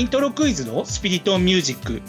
[0.00, 2.00] イントロクイズのスピリットミュージック。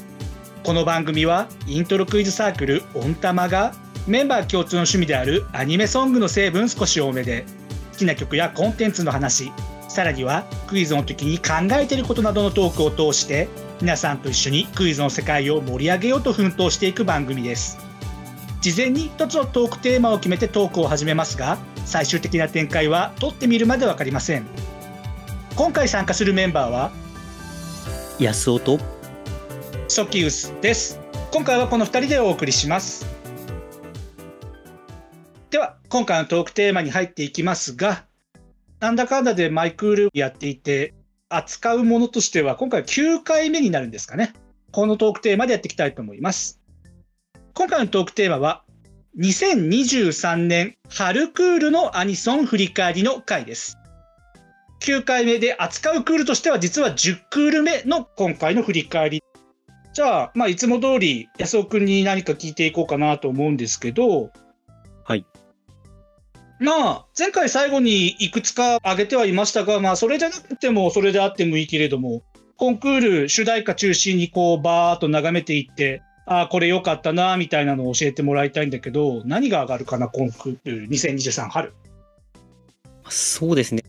[0.64, 3.74] この番組はイントロクイズサークルオンタマが
[4.08, 7.46] メンバー共通の趣味であるアニメソングの成分少し多めで
[7.92, 9.52] 好きな曲やコンテンツの話
[9.90, 13.50] さらにはクイズの時に考えていることなどのトークを通して
[13.82, 17.78] 皆さんと一緒にクイズの世界を盛り上げようと奮闘していく番組です。
[18.62, 24.48] 事前に一つのトークテーマを決めてトークを始めますが最終的な展開は撮ってみるまで分かりません。
[25.58, 26.92] 今回参加するメンバーは
[28.22, 28.78] 安尾と。
[29.88, 31.00] ソキウスです。
[31.32, 33.04] 今回はこの2人でお送りします。
[35.50, 38.06] では今回のトークテーマに入っていきますが
[38.80, 40.94] なんだかんだでマイクールやっていて
[41.30, 44.34] 扱うものとしては今回9回目になるんですかね。
[44.72, 46.62] このトークテーマでやっていきたいと思います。
[47.56, 48.64] 今回のトークテーマは
[49.18, 53.80] 2023年春クールのアニソン振り返りの回です。
[54.82, 59.24] 9回目で扱うクールとしては実は10クール目の今回の振り返り。
[59.94, 64.32] じゃあ、まあ、いつも通り安尾くんに何か聞いていこうかなと思うんですけど、
[65.04, 65.26] はい。
[66.60, 72.24] まあ、前回最後にいくつか挙げてはいましたが、まあ、それじゃなくても、それであってもいいけれども、
[72.58, 81.74] コンクール主題歌中心にこう、バーっと眺めていって、ああ、これ良かったな、みたいなのを教えてもらいたいんだけど、何が上がるかな、コンクール2023春。
[83.10, 83.84] そうですね。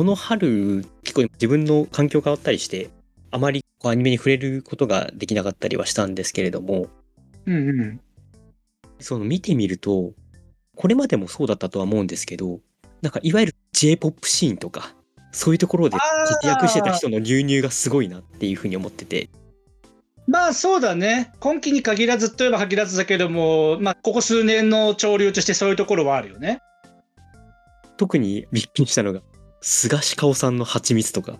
[0.00, 2.88] この春、結構自分の環境変わったりして、
[3.30, 6.86] あまりこうアニメに触れることができなかったりはしたんですけれども、
[7.44, 8.00] うんうん。
[8.98, 10.12] その見てみると、
[10.74, 12.60] これまでもそうだったとは思うんですけど、
[13.02, 14.94] なんかいわゆる J-POP シーンとか、
[15.32, 19.28] そういうところで活躍してた人の流入がすごいなっていうふうに思ってて、
[20.26, 21.30] まあそうだね。
[21.40, 26.60] 今期に限らずといえば限らずだけども、まあここ数年の潮流としてそういうところはあるよね。
[27.98, 29.20] 特にびっくりしたのが、
[29.60, 31.38] 菅氏香さんの蜂蜜とか、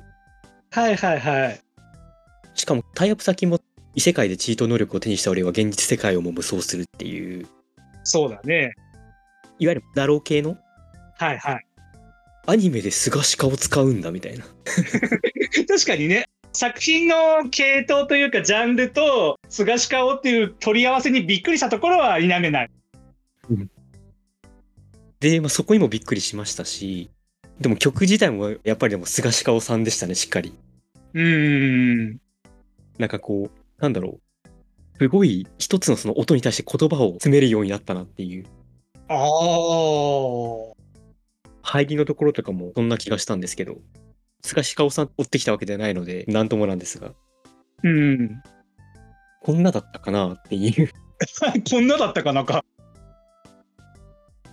[0.70, 1.60] はいはいはい。
[2.54, 3.58] しかもタイアップ先も
[3.94, 7.46] 異世界でチート能力を手にした俺は現実世界をも無双するっていう、
[8.04, 8.74] そうだね。
[9.58, 10.56] いわゆるダロー系の？
[11.18, 11.66] はいはい。
[12.46, 14.44] アニメで菅氏香を使うんだみたいな。
[15.68, 16.26] 確かにね。
[16.52, 22.70] 作品の系統というかジャンルと菅氏顔っていう取り合わせにびっくりしたところは否めない。
[25.20, 27.10] で、まあ、そこにもびっくりしましたし、
[27.60, 30.54] でも曲自体もやっぱりでも菅氏香さんでしたね、しっかり。
[31.14, 32.20] うーん。
[32.98, 34.48] なんかこう、なんだろう。
[34.98, 38.44] すごい一つのその音に対して言葉を詰めるようになったなっていう
[39.08, 39.20] ああ。
[41.62, 43.76] 入りのところとかもそんな気がしたんですけど、
[44.42, 47.12] 菅氏香さん追ってきたわけじゃないので、なんともなんですが、
[47.82, 48.42] うん。
[49.42, 50.90] こんなだったかなっていう。
[51.70, 52.64] こんなだったかなんか。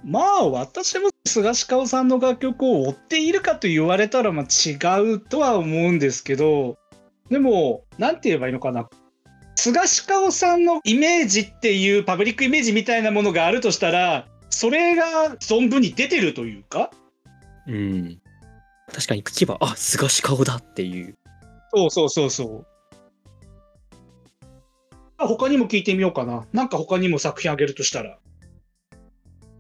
[0.04, 6.78] まあ私も菅氏香さんの楽曲を追っているかと言われたらまあ違うとは思うんですけど
[7.30, 8.90] でもなんて言えばいいのかな
[9.56, 16.90] 菅氏香さんのイメージっていうパブリックイメージみたいなものがあるとしたらそれが存分に出てるというか？
[17.68, 18.20] うん。
[18.92, 21.16] 確かに聞けば、あ、菅氏香だっていう。
[21.74, 22.68] そうそうそうそう。
[25.18, 26.46] あ他にも聞いてみようかな。
[26.54, 28.18] なんか他にも作品あげるとしたら。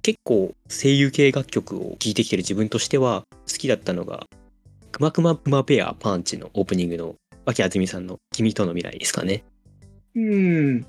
[0.07, 4.25] 結構声優系楽曲を聴いてきてる自分としては好きだったのが
[4.93, 9.43] 「くまくまくまペアパンチ」のオープニングの脇あずみさんの「君との未来」ですかね。
[10.15, 10.85] うん。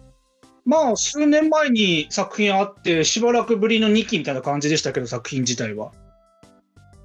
[0.64, 5.90] まあ、数年前に作品あって、しばらくぶりの2期みたいな感じでしたけど、作品自体は。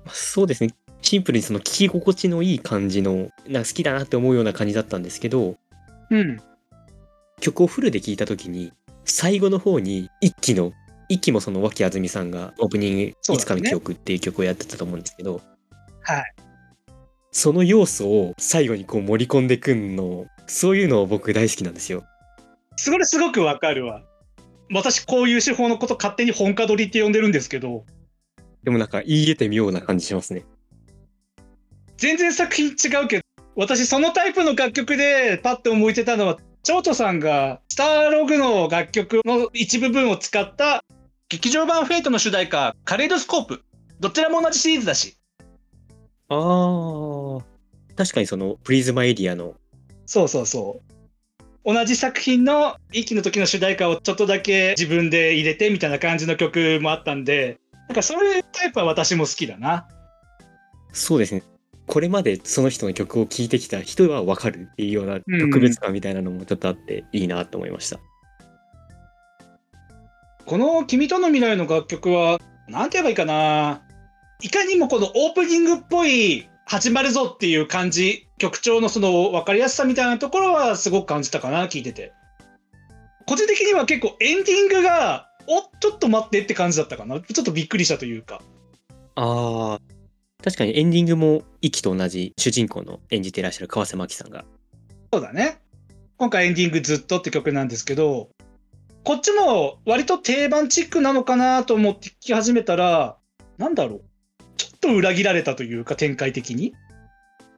[0.06, 5.56] まあそうですねシンプルにその聴き心地のいい感じのなんか好きだなって思うような感じだったんですけど
[6.12, 6.40] うん。
[7.40, 8.72] 曲をフルで聴いた時に
[9.03, 10.73] 最後の方に一期の
[11.13, 15.41] 一期もその脇あずみさんがオープニング「そうだねいつかの記憶」っていう曲をやってたと思うんですけど
[16.01, 16.34] はい。
[17.31, 22.03] その要素を最後にこう盛り込んでくんのそういうのを僕大好きなんですよ。
[22.76, 24.03] それすごくわかるわ。
[24.72, 27.85] 私、こういう手法のこと勝手に本家取りって呼んでるんですけど、
[28.64, 30.46] でもなんか言い得てみような感じしますね。
[31.97, 33.23] 全然作品違うけど、
[33.55, 40.84] 私、そのタイプの楽曲でパッと思いついたのは、 ChouChoさんが、スターログの楽曲の一部分を使った、
[41.29, 43.64] 劇場版フェイトの主題歌、カレイドスコープ。
[43.99, 45.17] どちらも同じシリーズだし。
[46.29, 46.35] あ
[47.40, 47.43] あ。
[47.96, 49.55] 確かにそのプリズマイリヤの
[50.05, 50.81] そうそうそ
[51.66, 51.73] う。
[51.73, 59.87] 同じ作品の一期の時の主題歌をちょっとだけ自分で入れてみたいな感じの曲もあったんで、なんかそういうタイプは私も好きだな。
[60.91, 61.43] そうですね。
[61.87, 67.99] これまでその人の曲を聴いてきた人はわかるっていうようなうん特別感みたいなのもちょっとあっていいなと思いました。
[70.45, 73.81] この君との未来の楽曲は、なんて言えばいいかな。
[74.41, 82.11] いかにもこのオープニングっぽい始まるぞっていう感じ、曲調のその分かりやすさみたいなところはすごく感じたかな、聞いてて。
[83.25, 87.22] 個人的には結構エンディングが、おっ、ちょっと待ってって感じだったかな。
[87.22, 88.41] ちょっとびっくりしたというか。
[89.16, 89.79] ああ、
[90.43, 94.43] 確かにエンディングも、イキと同じ主人公の演じていらっしゃる川瀬真紀さんが。
[95.13, 95.59] そうだね。
[96.17, 98.29] 今回エンディングずっとって曲なんですけど、
[99.03, 103.17] こっちも割と定番チックなのかなと思って聴き始めたら、
[103.58, 104.02] なんだろう。
[104.55, 106.73] ちょっと裏切られたというか展開的に。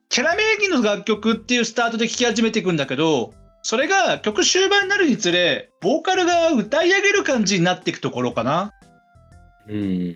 [0.09, 8.74] キャラ名義の楽曲っていうスタートで聴き始めていくんだけど、それが曲終盤になるにつれ、ボーカルが歌い上げる感じになっていくところかな。
[9.68, 10.15] うん。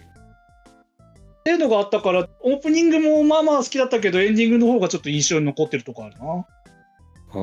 [1.40, 6.26] っていうのがあったから、オープニングもまあまあ好きだったけど、エンディングの方がちょっと印象に残ってるとこあるな。
[6.26, 6.46] あ
[7.34, 7.36] あ。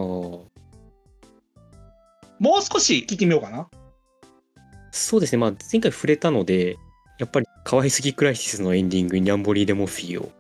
[2.39, 3.69] もう少し聞いてみようかな。
[4.97, 5.39] そうですね。
[5.39, 6.77] まあ、前回触れたので、
[7.19, 10.31] やっぱり、可愛すぎクライシスのエンディング、ニャンボリーデモフィーを。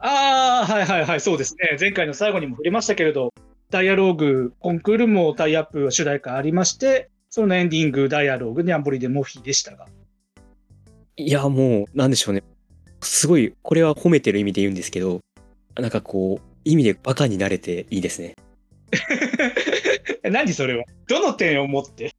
[0.00, 1.76] ああ、はいはいはい、そうですね。
[1.78, 3.32] 前回の最後にも触れましたけれど、
[3.70, 9.86] ダイアローグ、コンクールもタイアップ主題歌ありまして、そのエンディング、ダイアローグ、ニャンボリでモフィーでしたが。
[11.16, 12.42] いや、もう、なんでしょうね。
[13.02, 15.20] すごい、これは褒めてる意味で言うんですけど、
[15.76, 18.34] なんかこう、意味でバカになれていいですね。
[20.24, 20.84] 何それは？
[21.06, 22.12] どの点をもって？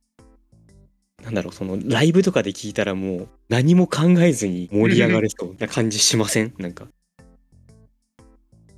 [1.24, 6.54] なんだろう、その、ライブとかで聞いたらもう、何も考えずに盛り上がれそうな感じしません？
[6.60, 6.88] なんか。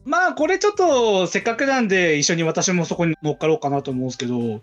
[0.06, 4.62] まあ、これちょっと、せっかくなんで、一緒に私もそこに乗っかろうかなと思うんですけど、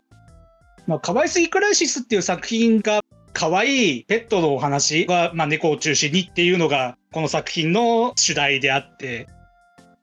[0.87, 3.01] まあ、可愛すぎクライシスっていう作品が、
[3.33, 9.29] 可愛いペットのお話が、まあ、猫を中心にっていうのが、この作品の主題であって、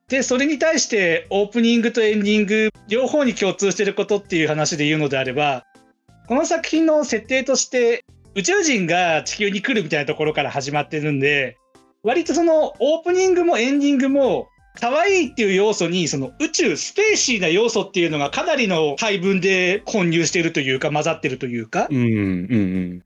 [0.07, 5.65] で、それに対して、オープニングとエンディング、両方に共通してることっていう話で言うのであれば、
[6.27, 8.03] この作品の設定として、
[8.35, 11.57] 宇宙人が地球に来るみたいなところから始まってるんで、
[12.03, 14.47] 割とそのオープニングもエンディングも
[14.79, 23.03] 可愛いっていう要素にその宇宙スペーシーな要素っていうのがかなりの配分で混入しているというか混ざってるというかうん、うん、うん。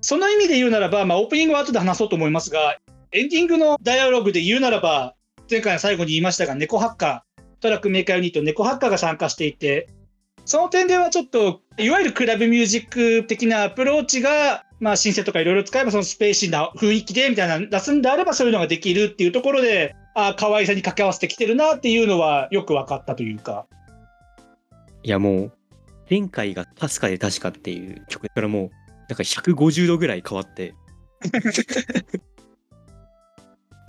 [0.00, 2.78] その意味で言うならば、まあ、オープニングは後で話そうと思いますが
[3.12, 5.14] エンディングのダイアログで言うならば
[5.50, 9.88] 前回の最後に言いましたが猫ハッカートラックメーカーユニット猫ハッカーが参加していて
[10.44, 23.66] その点ではちょっといわゆるクラブミュージック的なアプローチがまあ、シンセとかいろいろ使えばそのスペーシーな雰囲気でみたいなの出すんであればそういうのができるっていうところでああ可愛さに掛け合わせてきてるなっていうのはよく分かったというか
[25.02, 25.52] いや、もう、
[26.10, 28.70] 前回が確かで確かっていう曲からもう、
[29.08, 30.74] なんか150度ぐらい変わって。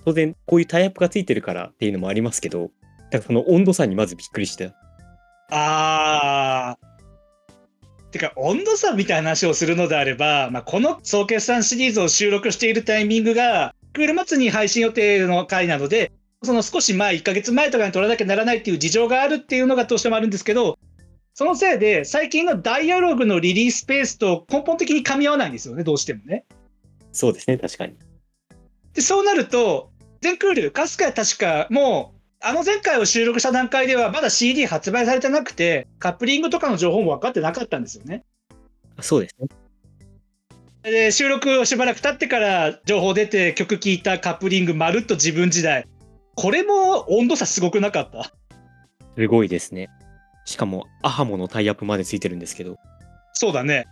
[0.05, 2.71] 当然、こういうタイアップがついてるからっていうのもありますけど、
[3.11, 4.73] だからその温度差にまずびっくりした。
[5.51, 6.91] あー
[8.11, 16.11] てか温度差みたいな話をするのであれば、まあ、この総決算シリーズを収録しているタイミングがクール末に配信予定の回なので
[16.43, 20.77] その少し前1ヶ月前とかに撮らなきゃならないっていう事情があるっていうのがどうしてもあるんですけど
[21.33, 26.45] そのせいで最近のダイアログのリリースペースと根本的に噛み合わないんですよねどうしてもね。
[27.13, 27.95] そうですね、確かに。
[28.93, 38.23] でそうなると全クールかすか確かもうあの前回を収録した段階ではまだ CD 発売されてなくてカップリングとかの情報も分かってなかったんですよね。
[38.99, 39.47] そうですね。
[40.83, 45.87] で収録をしばらく経ってから情報出て曲聴いたカップリングまるっと自分時代
[46.33, 48.33] これも温度差すごくなかった？
[49.15, 49.89] すごいですね。
[50.45, 52.77] しかも、アハモのタイアップまでついてるんですけど、
[53.33, 53.85] そうだね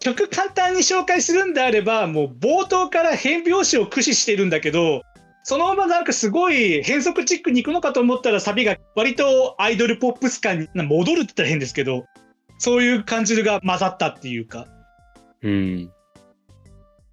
[0.00, 5.02] 曲簡単に紹介するんであればもう冒頭から変拍子を駆使してるんだけど
[5.48, 12.04] そのままなんかすごい変則チックに行くのかと思ったらサビが割とアイドルポップス感に戻るって言ったら変ですけど
[12.58, 14.66] そういう感じが混ざったっていうか。
[15.42, 15.92] うん。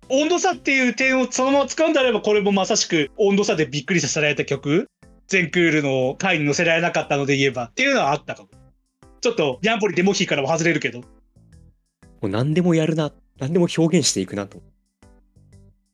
[0.09, 4.87] 温度差っていう点をそのまま使うんであればこれもまさしく温度差でびっくりさせられた曲。
[5.27, 8.49] 全クールの回に載せられなかったので言えばっていうのはあったかも。
[9.21, 11.01] ちょっとヤンポリデモヒーからも外れるけど。
[11.01, 11.05] も
[12.23, 14.72] う何でもやるな、何でも表現していくなと。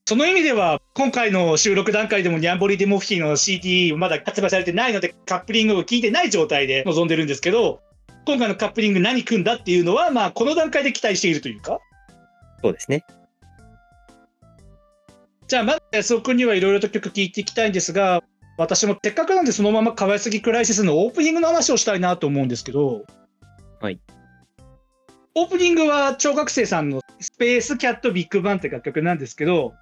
[0.09, 7.81] その意味では今回の収録段階でもニャンボリデモフィーの CD まだ発売されてないのでカップリングを聞いてない状態で臨んでるんですけど
[8.25, 11.77] 今回のカップリング何組んだっていうのはまあこの段階で期待しているというか
[12.63, 13.05] そうですね。
[15.47, 18.23] じゃあまず安尾君にはいろいろと曲聴いていきたいんですが
[18.57, 23.03] 私もせっかくなんでそのまま可愛すぎクライシスのオープニングの話をしたいなと思うんですけど
[23.79, 23.99] はい
[25.35, 29.75] オープニングは小学生さんの「スペースキャットビッグバン」って楽曲なんですけど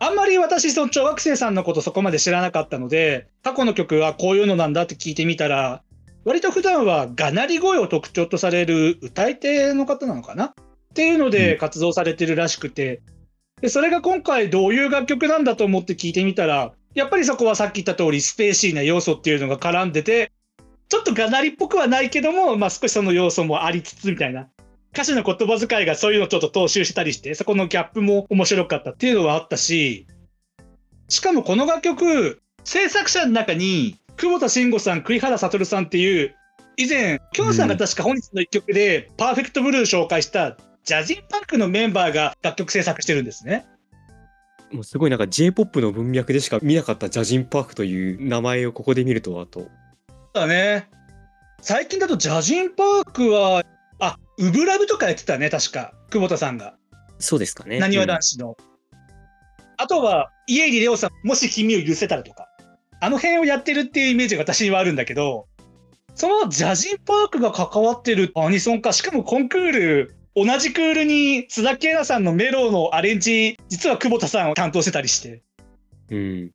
[0.00, 5.82] あんまり私その小学生さんのことそこまで知らなかったので過去の曲はこういうのなんだって聞いてみたら
[6.24, 10.46] 割と普段はがなり声を特徴とされる歌い手の方なのかな？
[10.46, 10.54] っ
[10.94, 13.00] ていうので活動されてるらしくて、
[13.60, 20.32] でそれが今回どういう楽曲なんだと思って聞いてみたらやっぱりそこはさっき言った通りスペーシーな要素っていうのが絡んでて、
[20.88, 24.48] ちょっとがなりっぽくはないけども、まあ少しその要素もありつつみたいな。
[24.92, 30.06] 歌詞の言葉遣いがそういうのをちょっと踏襲したりして、そこのギャップも面白かったっていうのはあったし、
[31.08, 36.34] しかもこの楽曲、制作者の中に、久保田慎吾さん、栗原悟さんっていう、
[36.76, 43.66] 以前、きょんさんが確か本日の一曲で、パーフェクトブルー紹介したジャジンパンクのメンバーが楽曲制作してるんですね。
[44.72, 49.68] もうすごいなんか J-POP の文脈でしか見なかったジャジンパークという名前をここで見るとはと。
[50.34, 50.88] だね。
[51.60, 53.62] 最近だとジャジンパークは、あ、
[54.38, 55.92] ウブラブとかやってたね、確か。
[56.10, 56.74] 久保田さんが。
[57.18, 57.78] そうですかね。
[57.80, 58.56] なにわ男子の。
[58.58, 58.96] うん、
[59.76, 62.48] あとは、家入レオさん、もし君を許せたらとか。
[63.00, 65.46] あの辺をやってるっていうイメージが私にはあるんだけど、
[66.14, 75.42] そのジャジンパークが関わってるアニソンか、しかもコンクール、同じクールに須田圭奈さんのメロのアレンジ、実は久保田さんを担当してたりして。
[76.10, 76.50] うん。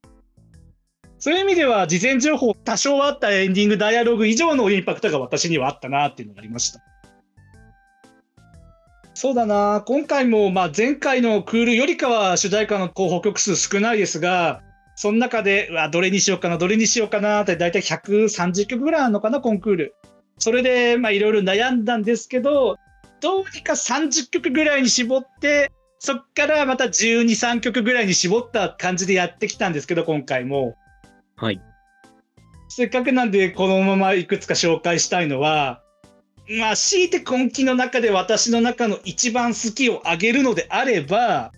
[1.20, 6.82] そういう意味では、事前情報多少あったエンディングダイアログ以上のインパクトが私にはあったなっていうのがありました。
[9.24, 14.62] そうだな、今回もまあ前回のクールよりかは主題歌の候補曲数少ないですが、
[14.98, 19.96] その中で、うわ、どれにしようかな、どれにしようかなって、だいたい130曲ぐらいあるのかな、コンクール。
[20.40, 22.76] それで、まあ、いろいろ悩んだんですけど、
[23.22, 30.76] どうにか30曲ぐらいに絞って、そっからまた12、3曲ぐらいに絞った感じでやってきたんですけど、今回も。
[31.38, 31.62] はい。
[32.68, 35.82] せっかくなんで、このままいくつか紹介したいのは、
[36.50, 41.52] まあ、強いて根気の中で私の中の一番好きをあげるのであれば、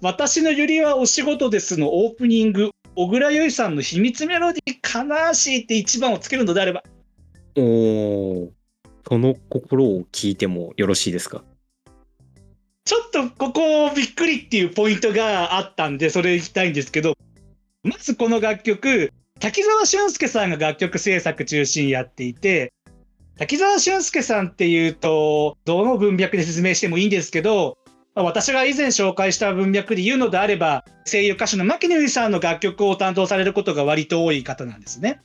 [0.00, 6.82] 私のゆりはお仕事ですのオープニング、小倉優衣さんの秘密メロディー、悲しいって一番をつけるのであれば。
[7.56, 8.52] おお、
[9.08, 11.44] その心を聞いてもよろしいですか？
[12.84, 17.16] ちょっとここびっくりっていうポイントがあったんで、それ行きたいんですけど、
[17.82, 22.73] まずこの楽曲、滝沢俊介さんが楽曲制作中心やっていて、
[23.36, 27.78] 滝沢俊介さんっていうと、どの文脈で説明してもいいんですけど、
[28.14, 35.20] 私が以前紹介した文脈で言うのであれば、声優歌手の牧野由さんの楽曲を担当されることが割と多い方なんですね。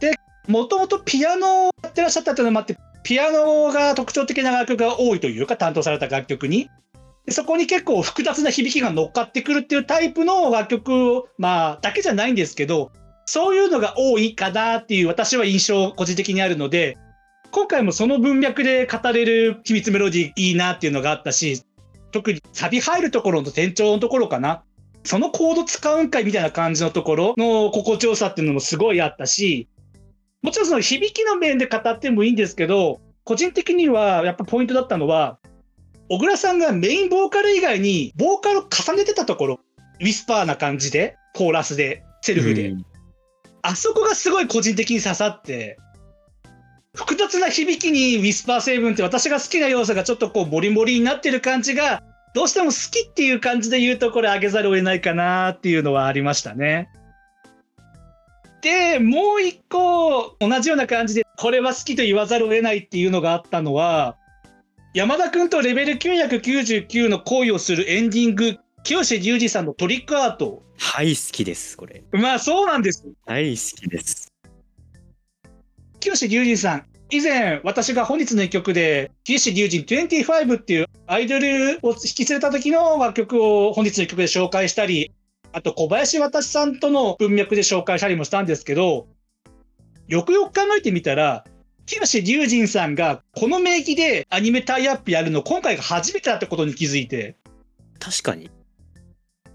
[0.00, 0.14] で、
[0.48, 6.68] もともとピアノをやってらっしゃったというのもあって、ピアノが特徴的な楽曲が多いというか、担当された楽曲に。
[7.30, 12.90] そこに結構複雑な響きが乗っかってくるっていうタイプの楽曲を、まあ、だけじゃないんですけど、
[13.34, 16.98] そういうのが多いかなっていう私は印象個人的にあるので、
[17.50, 21.62] 今回もその文脈で語れる秘密メロディーいいなっていうのがあったし、
[22.10, 24.64] 特にサビ入るところの転調のところかな。
[25.04, 29.66] そのコード使うんかいみたいな感じのところの心地よさっていうのもすごいあったし、
[30.42, 35.38] もちろんその響きの面で語ってもいいんですけど、個人的にはやっぱポイントだったのは、
[36.10, 39.60] 小倉さんがメインボーカル以外にボーカルを重ねてたところ、
[40.02, 42.74] ウィスパーな感じで、コーラスで、セルフで。
[43.62, 45.78] あそこがすごい個人的に刺さって、
[46.94, 52.02] 複雑な響きにウィスパー成分って私が好きな要素がちょっとこうモリモリになってる感じが
[52.34, 56.90] どうしても好きっていう感じで言うとこれ上げざるを得ないかなっていうのはありましたね。
[58.60, 64.16] で、もう一個同じような感じでこれは好きと言わざるを得ないっていうのがあったのは
[64.94, 70.62] 山田君とレベル999の恋をするエンディング清志隆二さんのトリックアート。
[70.78, 72.02] はい、好きです、これ。
[72.12, 73.06] まあそうなんです。
[73.26, 74.32] はい、好きです。
[76.00, 85.12] 清志隆人さん、以前私が本日の一曲で、清志隆人25っていうアイドルを引き連れた時の楽曲を本日の一曲で紹介したり、
[85.52, 89.06] あと小林渡さんとの文脈で紹介したりもしたんですけど、
[90.08, 91.44] よくよく考えてみたら、
[91.86, 97.36] 清志隆人さんがこの名義でアニメタイアップやるの今回が初めてだってことに気づいて。
[98.00, 98.50] 確かに。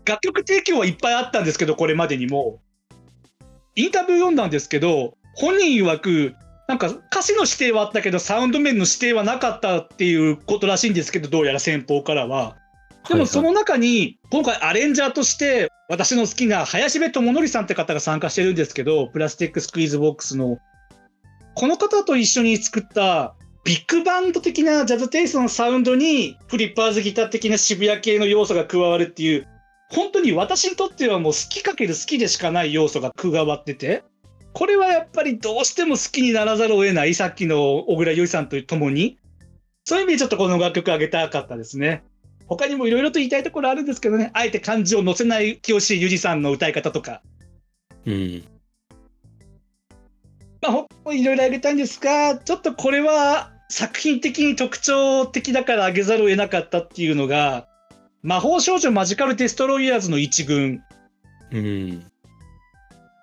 [0.07, 2.61] 楽曲提供はいっぱいあったんですけど、これまでにも。
[3.75, 6.35] インタビュー読んだんですけど、本人曰く、
[6.67, 12.55] なんか歌詞の指定はあったけど、サウンド面の指定はなかったっていうことらしいんですけど、どうやら先方からは。
[13.07, 20.57] でもその中に、今回アレンジャーとして、私の好きな林部智史さんって方が参加してるんですけど、プラスティックスクイーズボックスの。
[21.55, 29.47] この方と一緒に作ったビッグバンド的なジャズテイストのサウンドに、フリッパーズギター的な渋谷系の要素が加わるっていう、
[29.89, 34.03] 本当に私にとってはもう好きかける好きでしかない要素が加わってて、
[34.53, 39.17] これはやっぱりどうしても好きにならざるを得ない、さっきの小倉優衣さんとともに、
[39.85, 42.03] そういう意味でちょっとこの楽曲あげたかったですね。
[42.47, 47.21] 他にもいろいろと言いたいところあるんですけどね、あえて漢字を載せない清志ゆりさんの歌い方とか。
[48.05, 48.43] うん。
[50.61, 57.67] まあ、ほんいろいろあげたいんですが、ちょっとこれは作品的に特徴的だからあげざるを得なかったっていうのが、
[58.27, 60.83] 魔法少女マジカルデストロイヤーズの一軍。
[61.49, 62.03] うん。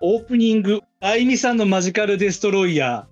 [0.01, 3.07] オープニング、あいみさんのマジカルデストロイヤ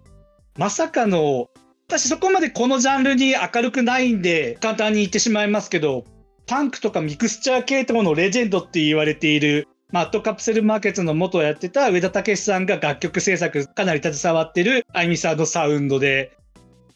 [0.56, 0.58] ー。
[0.58, 1.50] まさかの、
[1.88, 6.06] 私そこまでこのジャンルに明るくないんで、簡単に言ってしまいますけど、
[6.46, 16.32] パンクとかミクスチャー系統のレジェンドって言われている、マットカプセルマーケットの元をやってた上田武さんが楽曲制作かなり携わってるあいみさんのサウンドで、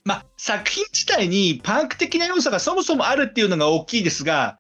[0.07, 4.57] ま、作品自体にパンク的な要素がそもそもあるっていうのが大きいですが、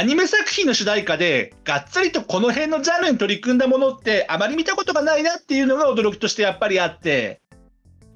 [0.00, 7.40] アニメ作品の主題歌で、がっつりとこの辺のジャンルに取り組んだものって、あまり見たことがないなっていうのが驚きとしてやっぱりあって、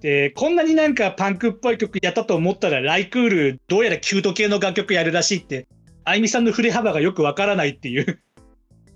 [0.01, 5.67] で、こんなになんかパンクっぽい曲やったと思ったら、ライクール、どうやらキュート系の楽曲やるらしいって、
[6.05, 8.23] あいみさんの振れ幅がよくわからないっていう、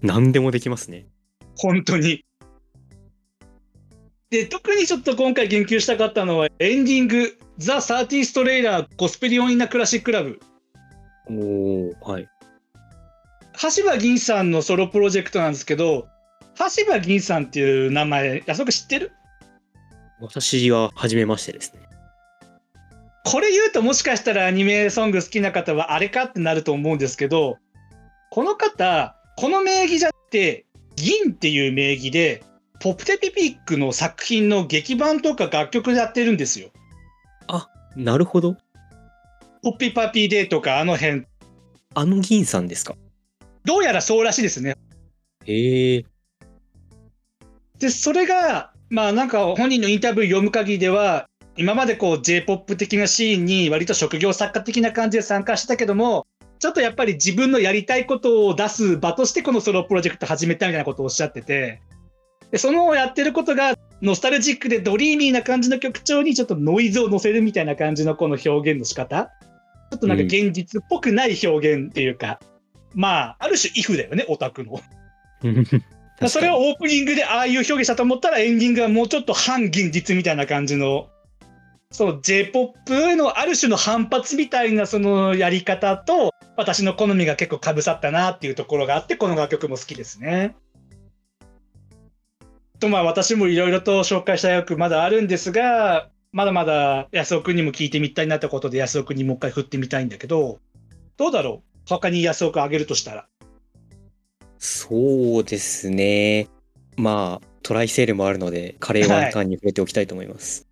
[0.00, 1.06] 何でもできますね。
[1.56, 2.24] 本当に。
[4.30, 10.38] で、特にちょっと今回言及したかったのは、エンディング、ザ・サーティーストレイラー、ゴスペリオン・インナ・クラシック・ラブ。
[11.28, 12.28] おおはい。
[13.60, 16.08] 橋場銀さんのソロプロジェクトなんですけど、
[16.58, 19.12] 橋場銀さんっていう名前、あそこ知ってる？
[20.20, 21.80] 私は初めましてですね。
[23.24, 27.58] これ言うともしかしたらアニメソング好きな方はあれかってなると思うんですけど、
[28.30, 32.42] この方、この名義じゃなくて、銀っていう名義で、
[32.80, 36.70] ポップテピピックの作品の劇版とか楽曲やってるんですよ。
[37.96, 38.58] なるほど。
[39.62, 41.24] ポッピパピデーとかあの辺。
[41.94, 42.94] あの銀さんですか？
[43.66, 44.76] どうやらそうらしいですね。
[45.44, 46.04] へえ。
[47.80, 56.26] で、それが、まあなんか本人のインタビュー読む限りでは、今までこう J-POP 的なシーンに割と職業作家的な感じで参加してたけども、
[56.60, 61.82] ちょっとやっぱり自分のやりたいことを出す場としてこのソロプロジェクト始めたみたいなことをおっしゃってて、
[62.52, 69.30] でそのやってることがノスタルジックでドリーミーな感じの曲調にちょっとノイズを乗せるみたいな感じのこの表現の仕方
[69.90, 72.38] ちょっとなんか現実っぽくない表現っていうか、
[72.96, 74.80] まあ、ある種イフだよね、オタクの。
[76.28, 81.08] それをオープニングでああいう表現したと思ったらエンディングはもうちょっと反現実みたいな感じの
[81.90, 90.56] その J-POP のある種の反発みたいなそのやり方と私の好みが結構かぶさったなっていうところがあってこの楽曲も好きですね。
[92.80, 100.60] とまあ私もいろいろと紹介した役まだあるんですがまだまだ安尾くんにも聞いてみたいなってことで安尾くんにもう一回振ってみたいんだけど
[101.18, 101.75] どうだろう？
[101.86, 103.28] 他に安尾くんあげるとしたら？
[104.58, 106.48] そうですね。
[106.96, 110.66] まあ、トライセールもあるので、カレーワンタンに触れておきたいと思います。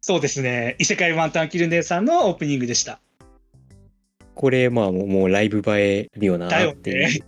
[0.00, 0.76] そうですね。
[0.78, 3.00] 異世界ワンタンキル姉さんのオープニングでした。
[4.34, 7.20] これ、まあもう、もうライブ映えるよなだよっていう、ね。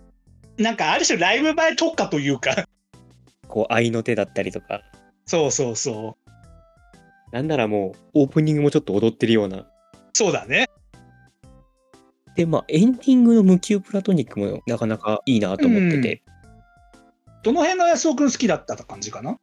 [0.57, 2.67] なんかある種ライブ映え特化というか、
[3.47, 4.81] こう、愛の手だったりとか、
[5.25, 7.35] そうそうそう。
[7.35, 9.67] なんならもう、オープニングもちょっと踊ってるような。
[10.13, 10.67] そうだね。
[12.37, 16.21] で、まあ、エンディングの無給プラトニックもなかなかいいなと思ってて、
[17.43, 19.39] どの辺が安尾くん好きだった感じかな？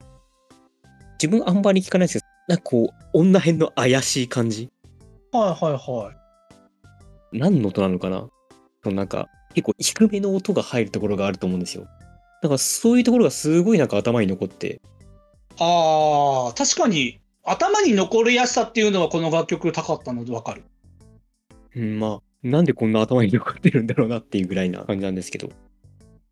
[1.21, 4.71] 自分あんまり聞かないですけど、なんかこう、女編の怪しい感じ？
[5.33, 7.39] はいはいはい。
[7.39, 8.29] 何の音なのかな？
[8.85, 11.89] そのなんか、結構低めの音が入るところがあると思うんですよ。
[12.43, 14.81] だからそういうところがすごいなんか頭に残って、
[15.59, 20.63] ああ、確かに頭に残るやすさっていうのはこの楽曲高かったのでわかる。
[21.75, 25.51] うん、まあ、なんでこんな頭に残ってるんだろうなっていうぐらいな感じなんですけど。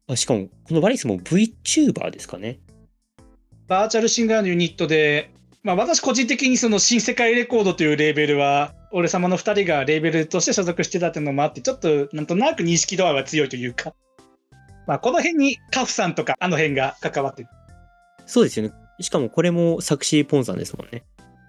[0.08, 2.58] あしかも、このバリスも VTuber ですかね？
[3.66, 13.94] バーチャルシンガーのユニットで、まあ私個人的にその新世界レコードというレーベルは、俺様の2人がレーベルとして所属してたっていうのもあって、ちょっとなんとなく認識度合いは強いというか、
[14.86, 17.48] まあこの辺にカフさんとかあの辺が関わってる。
[18.26, 18.74] そうですよね。
[19.00, 21.04] しかもこれも作詞ポンさんですもんね。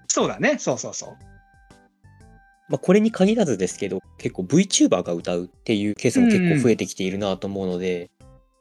[0.08, 1.33] そうだね、そうそうそう。
[2.68, 8.10] まあ、これに限らずですけど、結構 VTuber が歌うっていうケースも結構増えてきているなと思うので、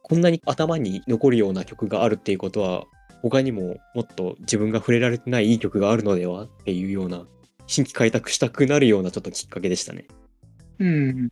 [0.02, 2.84] こんなに頭に残るような曲があるっていうことは、
[3.22, 7.26] 他にももっと自分が触れられてないいい曲があるのではっていうような、
[7.66, 10.06] 新規開拓したくなるようなちょっときっかけでしたね。
[10.80, 11.30] うん。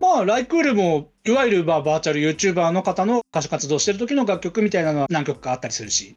[0.00, 6.16] まあ、ライクールも、いわゆるまあバーチャル YouTuber の方の歌手活動してる時の楽曲みたいなのは何曲かあったりするし、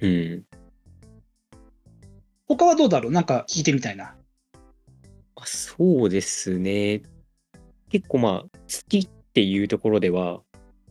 [0.00, 0.44] うん。
[2.46, 3.12] 他はどうだろう？
[3.12, 4.14] なんか聞いてみたいな。
[5.36, 7.02] あそうですね。
[7.90, 8.48] 結構まあ、好
[8.88, 10.40] きっていうところでは、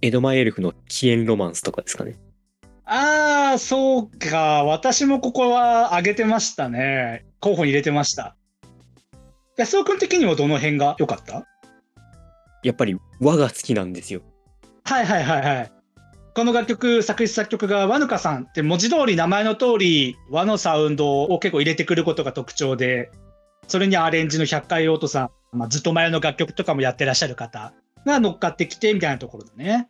[0.01, 2.15] エドマエルフのキエンロマンスとかですかね。
[2.85, 4.63] ああ、そうか。
[4.63, 7.25] 私もここは上げてましたね。
[7.39, 8.37] 候補に入れてました。
[9.57, 11.45] 安尾君的にはどの辺が良かった？
[12.63, 14.21] やっぱり和が好きなんですよ。
[14.83, 15.71] はいはいはいはい。
[16.35, 23.09] この楽曲、作詞作曲が和ぬかさんって文字通り名前の通り和のサウンドを結構入れてくることが特徴で、
[23.67, 25.23] それにアレンジの百回オートさ
[25.53, 27.73] ん、まあ、ずっと前の楽曲とかもやってらっしゃる方
[28.05, 29.89] が乗っかってきてみたいなところだね。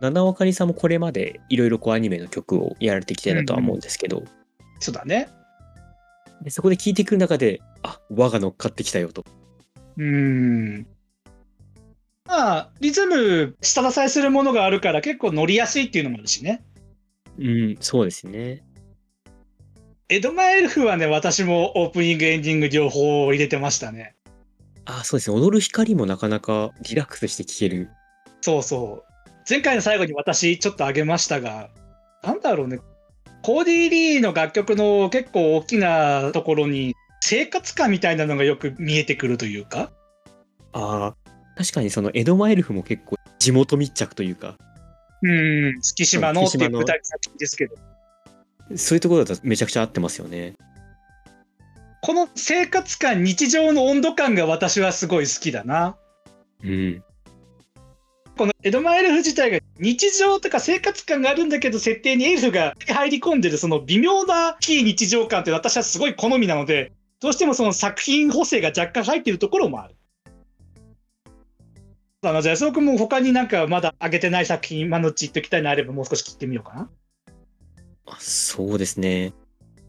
[0.00, 4.22] 七尾あかりさんもこれまでいろいろこうアニメの曲をやられてきてたとは思うんですけど、
[4.78, 5.28] そうだね。
[6.42, 9.24] でそこで聴いてくる中であ輪が乗っかってきたよと
[9.96, 10.86] うーん。
[12.26, 16.62] まあ、リズム、下支えするものがあるから結構乗りやすいっていうのもあるしね。
[17.38, 18.64] うんそうですね
[20.10, 24.14] 江戸前エルフはね、私もオープニング、エンディング両方入れてましたね。
[24.86, 27.90] あそうですね踊る光もなかなかリラックスして聴ける
[28.40, 29.30] そうそう。
[29.48, 31.68] 前回の最後に私ちょっと上げましたが、
[32.22, 32.80] なんだろうね。
[33.42, 39.92] コーディー・リーの楽曲の結構大きなところに生活感みたいなのがよく見えてくるというか。
[40.72, 44.56] あー確かにその江戸前エルフも結構地元密着というか
[45.22, 47.74] うん、月島のっていう舞台作品ですけど。
[48.76, 50.54] そういうところだとめちゃくちゃ合ってますよね
[52.00, 55.96] この生活感、日常の温度感が私はすごい好きだな。
[56.64, 57.02] うん
[58.36, 69.96] この江戸前エルフ自体が日常とか生活感があるんだけど設定にエルフが入り込んでるその微妙な非日常感って私はすごい好みなのでどうしてもその作品補正が若干入ってるところもある。
[72.22, 76.90] あのじゃあ安尾君も他になんかまだ上げてない作品今のうち言っておきたいのあればもう少し聞いてみようかな。
[78.10, 79.32] あそうですね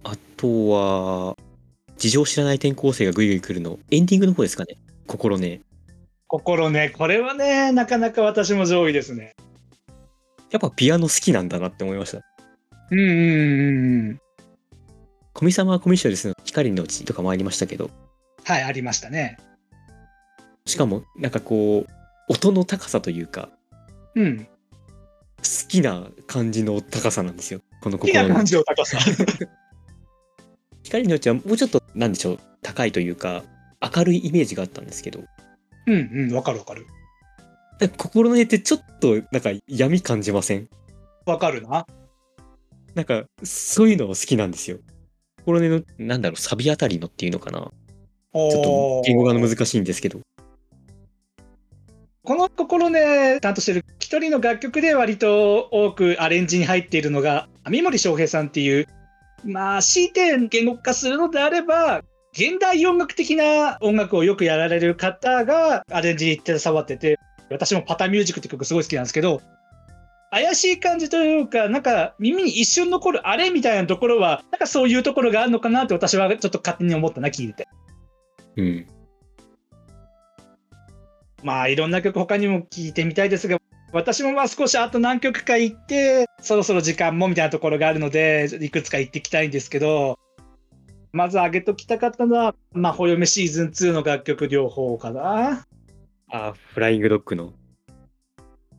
[0.04, 1.36] あとは
[1.98, 4.78] 事情を知らない転校生がぐいぐい来るのエンディングの方ですかね
[5.08, 5.62] 心ね
[6.28, 9.36] 心ねこれはねなかなか私も上位ですね。
[10.52, 12.22] やっぱピアノ好きなんだなって思いました
[12.92, 14.22] うんうんうんうん。
[15.34, 17.90] コミ様はコミッションですの光のうちとかもありましたけど
[18.44, 19.38] はいありましたね。
[20.66, 21.92] しかもなんかこう
[22.28, 23.50] 音の高さというか
[24.16, 24.48] うん。
[25.40, 27.62] 好きな感じの高さなんですよ。
[27.82, 28.98] この好きな心の感じの高さ。
[30.84, 32.40] 光のうちはもうちょっとなんでしょう。
[32.62, 33.44] 高いというか
[33.96, 35.24] 明るいイメージがあったんですけど。
[35.88, 36.86] うんうんわかるわかる。
[37.98, 40.70] 心の絵ってちょっとなんか闇感じません？
[41.26, 41.86] わかるな。
[42.96, 44.80] なんかそういうの好きなんですよ。
[45.46, 47.72] 心根のなんだろうサビあたりのっていうのかな。
[48.34, 50.20] ちょっと言語が難しいんですけど
[52.24, 58.88] この心ね担当してる一人の楽曲で割と多くアレンジに入っているのが網森翔平さんっていう
[59.46, 62.02] まあ強いて言語化するのであれば
[62.34, 69.42] 現代音楽的な音楽をよくやられる方がアレンジに携わってて私もパタミュージックって曲すごい好きなんですけど
[70.32, 77.68] 怪しい感じというかなんか耳に一瞬残るあれみたいなところはなんかそういうところがあるのかなって私はちょっと勝手に思ったな聞いてて。
[78.58, 78.99] うん
[81.44, 83.58] まあいろんな曲他にも聴いてみたいですが
[83.92, 90.20] 私もまあ少しあと何曲か行ってそろそろ時間もみたいなところがあるのでいくつか行ってきたいんですけど
[91.12, 95.66] まず上げときたかったのは「まほ嫁シーズン2」の楽曲両方かな。
[96.32, 97.54] あフライングドッグの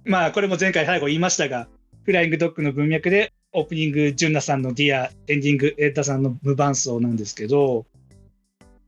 [0.05, 1.67] まあこれも前回最後言いましたが
[2.05, 7.85] フライングドッグの文脈でオープニング、ジュンナさんのディア、エンディング、エッダさんの無伴奏なんですけど、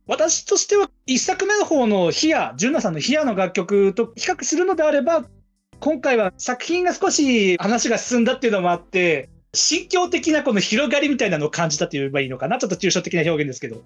[0.06, 5.24] 私としては一作目の方のヒア、ジュンナさんのヒアの楽曲と比較するのであれば、
[5.80, 12.58] 今回は作品が少し話が進んだっていうのもあって、心境的なこの広がりみたいなのを感じたと言えばいいのかな。
[12.58, 13.82] ちょっと抽象的な表現ですけど。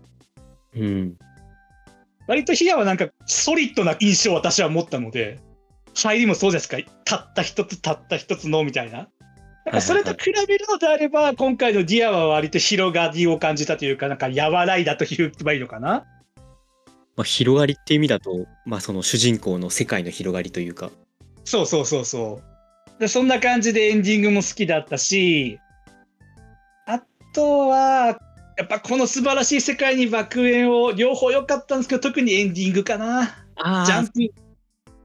[0.76, 1.16] うん
[2.26, 5.38] 割とヒアはなんかソリッドな印象を私は持ったので、
[5.94, 9.08] 入りもそうですか、たった一つたった一つのみたいな。
[9.72, 16.04] かそれと比べるのであれば、今回のディアは割と広がりを感じたというか、なんか和らいだと言えばいいのかな？
[17.16, 20.90] まあ、広がりっていう意味だと、まあ、その主人公の世界の広がりというか
[21.44, 22.42] そうそうそうそ
[22.98, 23.00] う。
[23.00, 25.58] でそんな感じでエンディングも好きだったし、
[26.86, 27.02] あ
[27.32, 28.18] とは、
[28.58, 33.34] やっぱこの素晴らしい世界に爆炎を両方良かったんですけど、特にエンディングかな。
[33.56, 34.34] あジャンプ。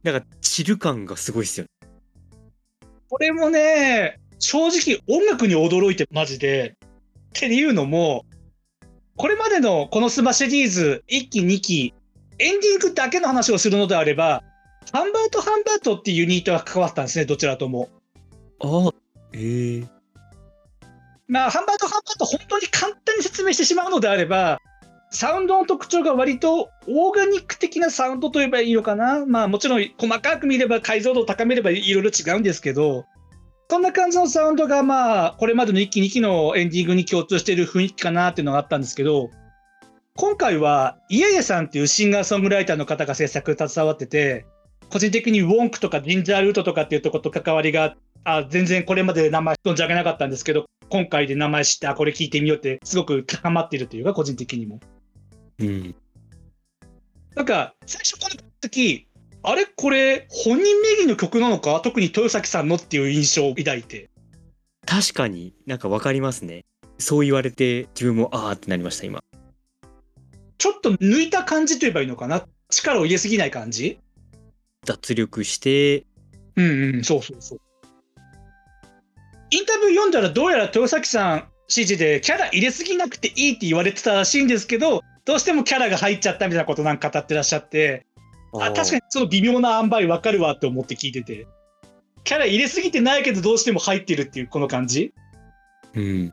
[0.04, 1.90] なんかチル感がすごいっすよね
[3.10, 6.76] これもね、正直音楽に驚いてマジで。
[7.30, 8.26] っていうのも、
[9.16, 11.94] これまでのこのスマシリーズ1期2期、
[12.40, 14.44] エンディングだけの話をするのであれば、
[14.92, 17.90] ハンバート・ハンバートっていうユニットが関わったんですね、どちらとも。
[18.60, 18.94] ああ
[19.34, 19.88] ええ
[21.28, 24.60] まあ、ハンバート・ハンバート本当に簡単に説明してしまうのであれば、
[25.12, 29.26] サウンドの特徴が割とオーガニック的なサウンドといえばいいのかな。
[29.26, 33.06] まあもちろん細かく見れば解像度を高めればいろいろ違うんですけど、
[33.72, 39.32] そんな感じのサウンドがまあこれまでの1期2期のエンディングに共通している雰囲気かなっていうのがあったんですけど、
[40.18, 44.46] 今回はイエイエさんっていうシンガーソングライターの方が制作に携わってて、
[44.90, 54.82] 個人的にウォンクとかジンジャールートとかっていうところと関わりがあ全然これまで名前存じ上げなかったんですけど、今回で名前知って、あ、これ聞いてみようって、すごく高まっているというか、個人的にも。
[55.60, 55.96] うん
[57.36, 59.08] なんか、最初この時、
[59.44, 61.80] あれこれ、本人名義の曲なのか？
[61.84, 64.10] 特に豊崎さんのっていう印象を抱いて。
[64.86, 66.66] 確かになんかわかりますね。
[67.00, 69.24] そう言われて自分もあーってなりました今。
[70.60, 72.46] ちょっと抜いた感じと言えばいいのかな？
[72.70, 74.00] 力を入れすぎない感じ？
[74.86, 76.06] 脱力して
[76.56, 77.62] うんうん、そうそうそう。
[79.50, 88.06] インタビュー読んだらどうやら豊崎さん指示でキャラ入れすぎなくていいって言われてたらしいんですけど、どうしてもキャラが入っちゃったみたいなことなんか語ってらっしゃって、
[88.54, 91.48] あ確かにその微妙な塩梅分かるわって思って聞いてて。
[92.24, 95.12] キャラ入れすぎてないけどどうしても入ってるっていうこの感じ
[95.96, 96.32] うん。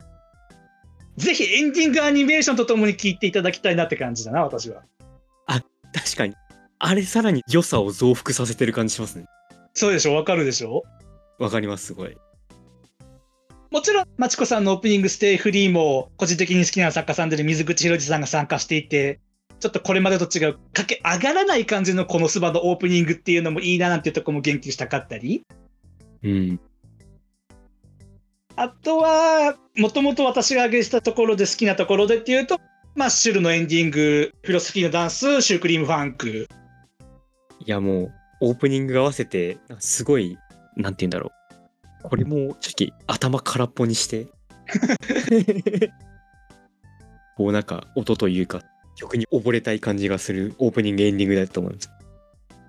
[1.17, 4.83] ぜひエンディングアニメーションとともに聞いていただきたいなって感じだな、私は。
[5.93, 6.35] 確かに。
[6.79, 9.27] あれさらに良さを増幅させてる感じしますね。
[9.75, 10.85] そうでしょわかるでしょ
[11.39, 12.17] わかります、すごい。
[13.71, 19.21] もちろん、まちこさんのオープニングステイフリーも、個人的に好きな作家さんである水口博司さんが参加していて、
[19.61, 25.45] ちょっとこれまでと違う、かけ上がらない感じのこのスバのオープニングっていうのもいいななんていうところも言及したかったり、
[26.23, 26.61] うん。
[28.57, 32.61] あとは、もともと私が挙げしたところで好きなところでっていうと、
[32.95, 36.49] まあ、シュルのエンディング、フィロソフィーのダンス、シュークリームファンク。
[37.65, 40.37] いやもう、オープニングが合わせて、すごい、
[40.77, 41.33] なんて言うんだろ
[42.05, 42.09] う。
[42.09, 44.29] これも正直頭空っぽにして。
[47.37, 48.63] こうなんか音というか、
[48.99, 51.91] 曲に溺れたい感じがするオープニングエンディングだと思います。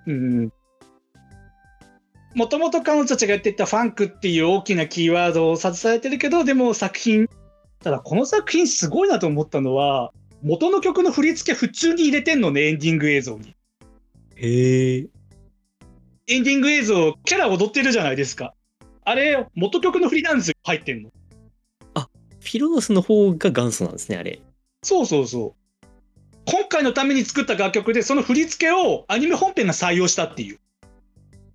[0.06, 0.54] うん。
[2.36, 7.28] もともと彼女たちがやっていたファンクっていう大きなキーワードを携えてるけど、でも作品、
[7.84, 10.12] ただこの作品すごいなと思ったのは、
[10.44, 13.56] 元の曲の振り付け普通に入れてんのね、エンディング映像に。
[14.36, 15.08] へえ。
[16.28, 18.54] エンディング映像、キャラ踊ってるじゃないですか。
[19.04, 21.10] あれ、元曲の振りなんですよ、入ってんの。
[22.42, 24.40] フィロノスの方が元祖なんですね、あれ。
[24.84, 25.59] そうそうそう。
[26.52, 30.60] 今回のために作った楽曲で、その振り付けをアニメ本編が採用したっていう。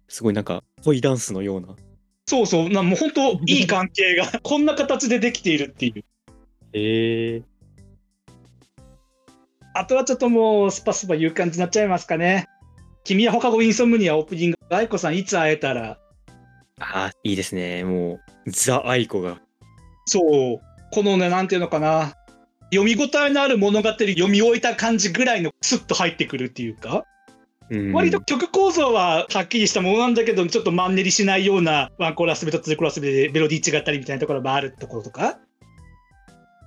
[0.07, 1.75] すごいなんか、恋ダンスのような。
[2.27, 6.05] そうそう、なもう本当いい関係が こんな形でできているっていう。
[6.73, 7.43] へえ。
[9.75, 12.47] あとはちょっともうスパスパ言う感じになっちゃいますかね。
[13.03, 15.99] 君は放課後インソムニアオープニング、 aikoさんいつ会えたら、
[16.79, 17.85] ああ、いいですね。
[17.85, 19.41] もう、ザ・ aikoが。
[20.07, 20.61] そう、
[20.93, 22.15] このね、なんていうのかな、
[22.75, 27.05] 読み応えのある物語読み終えた感じぐらいのスッと入ってくるっていうか、
[27.71, 35.39] うん、割と曲構造ははっきりしたものなんだけど、ちょっとマンネリしないようなワンコーラス目とツーコーラス目でメロディー違ったりみたいなところがあるところとか、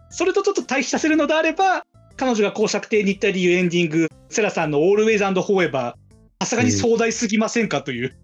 [0.10, 5.94] それとちょっと対比させるのであれば、彼女が公爵邸に行った理由エンディング、セラさんの Always and Forever、
[6.42, 8.18] さすがに壮大すぎませんかという。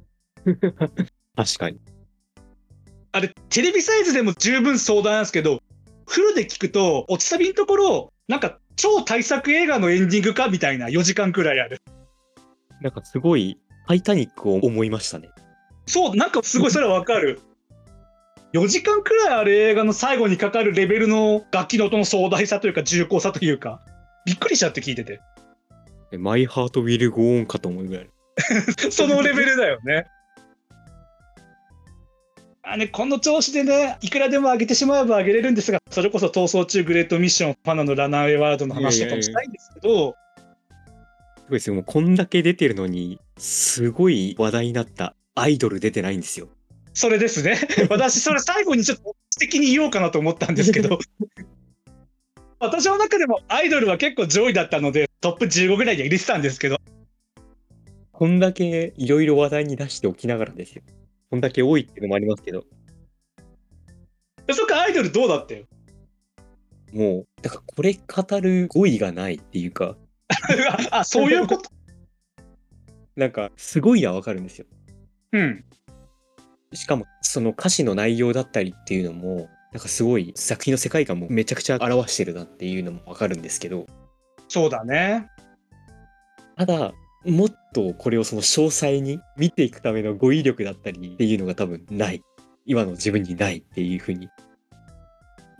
[1.35, 1.79] 確かに。
[3.11, 5.61] あれ、テレビサイズでも十分壮大なんですけど、
[6.13, 11.81] フルで聞くと、落ちサビのところ、なんか超大作映画のエンディングかみたいな4時間くらいある。
[12.81, 15.29] なんかすごい、タイタニックを思いましたね。
[15.87, 17.41] そう、なんかすごいそれはわかる。
[18.53, 23.81] 4時間くらいある映画の最後にかかるレベルの楽器の音の壮大さというか重厚さというか、
[24.27, 25.19] びっくりしちゃって聞いてて。
[26.19, 28.09] マイハートウィルゴーンかと思うぐらい。
[28.91, 30.05] そのレベルだよね。
[32.65, 40.15] あね、この調子でね、いくらでも上げてしまえば上げれるんですが、それこそ逃走中グレートミッション、ファナのラナーウェイワールドの話とかもしたいんですけど、
[41.37, 41.75] すごいですよ。
[41.75, 46.47] もうこんだけ出てるのに、すごい話題になったアイドル出てないんですよ。
[46.93, 47.59] それですね。
[47.89, 50.99] 私、それ最後にちょっと素敵に言おうかなと思ったんですけど、
[52.59, 56.77] 私の中でもアイドルは結構上位だったので、トップ15ぐらいには入れてたんですけど、
[58.13, 60.83] こんだけいろいろ話題に出しておきながらですよ。
[61.33, 62.63] こんだけ多いっていうのもありますけど、
[64.51, 65.65] そっか、アイドルどうだったよ。
[66.91, 69.97] もう、だからこれ語る語彙がないっていうか、
[70.91, 71.71] あ、そういうこと？
[73.17, 74.67] なんかすごいはわかるんですよ。
[75.31, 75.65] うん。
[76.71, 83.87] しかもその歌詞の内容だったりっていうのも、なんかすごい作品の世界観もめちゃくちゃ表してるなっていうのもわかるんですけど、
[84.49, 85.31] そうだね。
[86.57, 86.93] ただ、
[87.25, 92.21] もっとこれをその詳細に見ていくための語彙力だったりっていうのが多分ない。
[92.65, 94.29] 今の自分にないっていうふうに。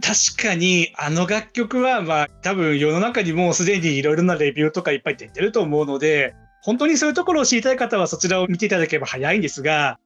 [0.02, 10.00] 確かに、あの楽曲は、まあ、多分世の中にもうすでにいろいろなレビューとかいっぱい出てると思うので、本当にそういうところを知りたい方はそちらを見ていただければ早いんですが、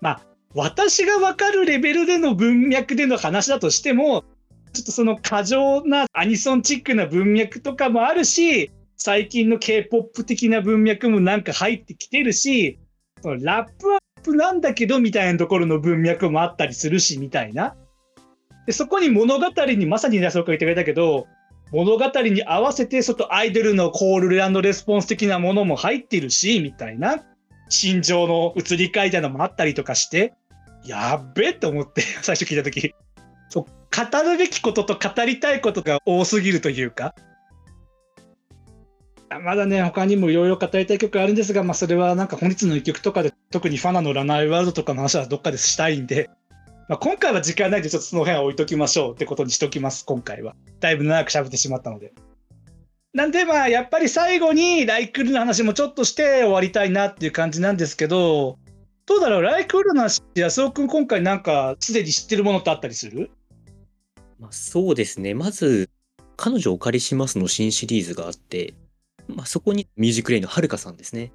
[0.00, 0.20] まあ、
[0.54, 4.24] 私がわかるレベルでの文脈での話だとしても、
[4.72, 8.70] ちょっとその過剰なアニソンチックな文脈とかもあるし、
[9.02, 12.78] 最近の K-POP 的な文脈もなんか入ってきてるし、
[13.24, 17.74] ラップアップなんだけどみたいなところの文脈もあったりするし、みたいな。
[18.66, 21.26] でそこに物語にまさにねそうか言ってくれたけど
[21.72, 27.24] 物語に合わせてちょっとアイドルのコールレスポンス的なものも入ってるしみたいな
[27.70, 30.34] 心情の移り変えたのもあったりとかして、
[30.84, 32.94] やっべえって思って、 最初聞いたとき。
[33.48, 37.14] そう、語るべきことと語りたいことが多すぎるというか。
[39.40, 46.30] まだね、他にもいろいろ語りたい曲あるんですが、まあ、それはなんか本日の一曲とかで、特にファナのラナーワールドとかの話はどっかでしたいんで、
[46.88, 50.54] まあ、今回は時間ないんで、ちょっとその辺は置いときましょうってことにしときます、今回は。
[50.80, 52.12] だいぶ長く喋ってしまったので。
[53.14, 58.58] なんでまあ、やっぱり最後にライクールの話もちょっとして終わりたいなっていう感じなんですけど、
[59.04, 63.30] どうだろう、ライクールの話、安尾くん今回なんかすでに知ってるものってあったりする？
[64.38, 65.34] まあ、そうですね。
[65.34, 65.90] まず、
[66.36, 68.74] 彼女お借りしますの新シリーズがあって、
[69.32, 71.32] まあ、そこにミュージックレイのはるかさんですね。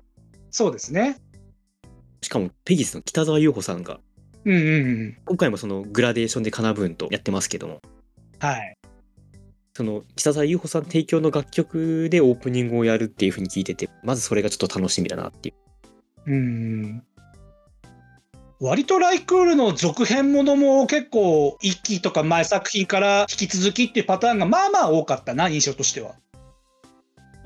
[0.51, 1.17] そうですね。
[2.21, 3.99] しかも、ペギスの北沢優穂さんが、
[4.45, 4.69] うんうんう
[5.09, 5.17] ん。
[5.25, 7.81] 今回もそのグラデーションでカナブーンとやってますけども、
[8.39, 8.77] はい。
[9.75, 15.53] その北沢優穂さん提供の楽曲でオープニングをやるっていう風に聞いてて、まずそれがちょっと楽しみだなってい
[16.25, 16.31] う。
[16.31, 17.03] うん。
[18.59, 26.15] 割とライクールの続編ものも結構一期とか前作品から引き続きっていうパターンがまあまあ多かったな、印象としては。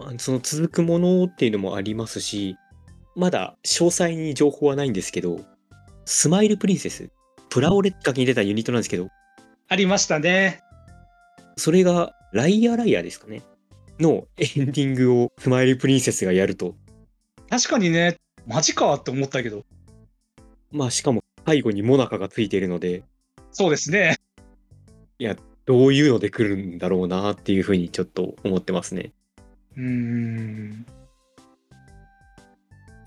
[0.07, 2.57] あその続くものっていうのもありますし、
[3.15, 5.39] まだ詳細に情報はないんですけど、
[6.05, 7.09] スマイルプリンセス、
[7.49, 9.09] プラオレッカに出たユニットなんですけど、
[9.67, 10.61] ありましたね。
[11.57, 13.41] それがライアーライアーですかね？
[13.99, 16.75] のエンディングをスマイルプリンセスがやると、
[17.49, 19.65] 確かにね、マジかって思ったけど。
[20.71, 23.03] まあしかも背後にモナカがついているので、
[23.51, 24.17] そうですね。
[25.65, 29.11] どういうので来るんだろうなっていうふうにちょっと思ってますね。
[29.77, 30.85] うーん。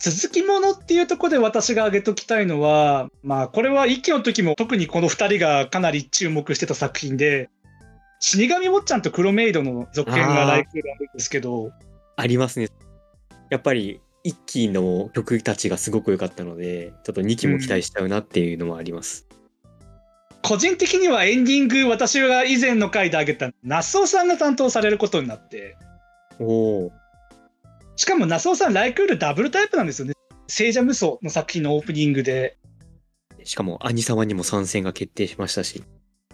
[0.00, 7.48] 続きものっていうところで私が挙げときたいのは、まあこれは一期の時も特にこの2人がかなり注目してた作品で、
[8.20, 11.72] 死神坊ちゃんとクロメイドの続編がライクールあるんですけど、
[12.16, 12.68] ありますね。
[13.50, 19.26] やっぱり一期の曲たちがすごく良かったので、ちょっと2期も期待しちゃうなっていうのもあります。
[20.42, 25.76] 個人的にはエンディング、私が以前の回で挙げた、那須尾さんが担当されることになって、
[26.40, 26.92] おお。
[27.96, 30.14] しかも那須尾さん、ライクールダブルタイプなんですよね。
[30.48, 32.56] 聖者無双の作品のオープニングで、
[33.44, 35.84] しかもアニサマにも参戦が決定しましたし。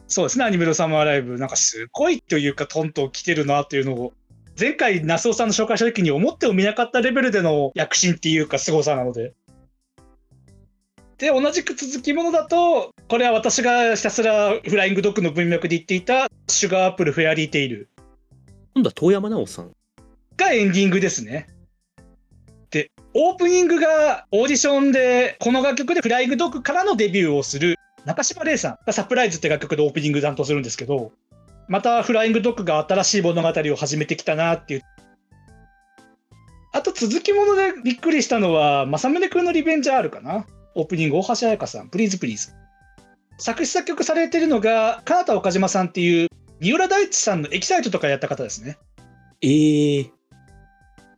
[0.06, 4.12] そうですね、アニメロサマーライブ、なんかすごいというか、トントン来てるなっていうのを、
[4.58, 9.34] 前回、那須尾さんの紹介した時に思ってもみなかったレベルでの躍進っていうか、凄さなので。
[11.18, 17.88] で、同じく続きものだと、これは私がひたすらフライングドッグの文脈で言っていた、シュガーアップルフェアリーテイル
[18.74, 19.72] 今度は東山奈央さん。
[20.40, 21.46] がエンディングですね。
[22.70, 31.12] で、オープニングがオーディションで、この楽曲でフライングドッグからのデビューをする中島怜さんがサプライズって楽曲でオープニング担当するんですけど、
[31.68, 34.82] またフライングドッグが新しい物語を始めてきたなっていう。
[36.72, 40.46] あと続きものでびっくりしたのは、正宗君のリベンジ Rかな？
[40.74, 42.52] オープニング大橋彩香さん、プリーズプリーズ。
[43.38, 46.28] 作詞作曲されてるのが、金田岡島さんっていう、
[46.60, 48.78] 三浦大知さんのエキサイトとかやった方ですね。
[49.42, 50.10] ええ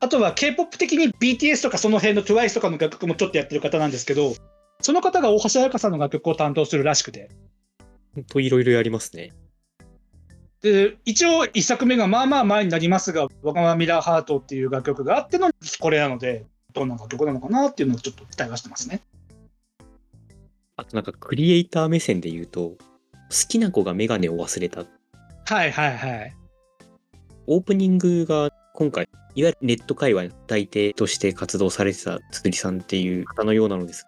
[0.03, 4.35] あとは K-POP 的に BTS とかその辺の TWICE とかの楽曲もちょっとやってる方なんですけど、
[4.81, 7.31] その方が大橋彩香さんの楽曲を担当するらしくて。
[8.17, 9.31] ほんといろいろやりますね。
[10.61, 19.03] で、一応一作目がまあまあ前になりますが、わがままミラーハートっていう楽曲があってのこれなので、どんな楽曲なのかなっていうのをちょっと期待はしてますね。
[20.75, 22.77] あとなんかクリエイター目線で言うと、好
[23.49, 24.85] きな子がメガネを忘れた。
[25.45, 26.35] はいはいはい。
[27.47, 34.07] オープニングが今回、いわゆるネット界隈の歌い手として活動されてたつりさんっていう方のようなのです。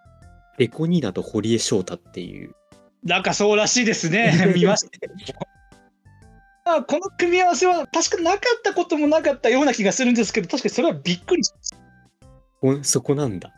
[0.59, 2.55] レコニーナと堀江翔太っていう。
[3.03, 4.53] なんかそうらしいですね。
[4.55, 4.87] 見まし
[6.65, 6.77] た。
[6.77, 11.53] あこの組み合わせは確かなかったこともなかったような気がするんですけど、確かにそれはびっくりし
[12.61, 13.53] ほそこなんだ。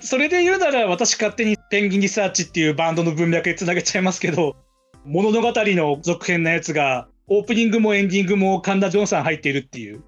[0.00, 4.56] それで言うなら私勝手にペンギンリサーチっていうバンドの文脈でつなげちゃいますけど
[5.04, 10.04] 物語の続編のやつがオープニングもエンディングも神田ジョンさん入っているっていう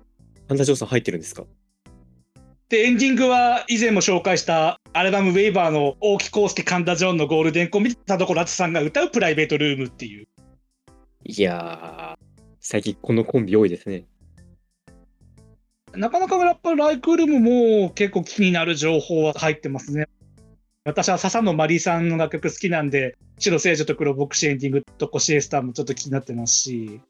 [0.46, 1.44] 神田ジョーさん入ってるんですか？
[2.68, 10.28] でエンディングは以前も紹介したアルバム「ウェイバー」の大木康介神田ジョンのゴールデンコンビ田所敦さんが歌う「プライベートルーム」っていう
[11.24, 12.24] いやー、
[12.60, 14.04] 最近このコンビ多いですね。
[15.94, 20.06] なかなかやっぱりライクールームも結構気になる情報は入ってますね。
[20.88, 27.02] 私は笹野マリーさんの楽曲好きなんで、白聖女と黒牧師エンディングとコシエスターもちょっと気になってますし、